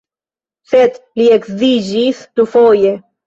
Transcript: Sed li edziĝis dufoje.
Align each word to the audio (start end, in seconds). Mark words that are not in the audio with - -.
Sed 0.71 0.97
li 1.19 1.27
edziĝis 1.37 2.23
dufoje. 2.41 2.95